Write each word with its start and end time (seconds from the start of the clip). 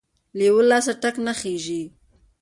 ـ 0.19 0.35
له 0.37 0.43
يوه 0.49 0.63
لاسه 0.71 0.93
ټک 1.01 1.15
نخيژي. 1.27 1.81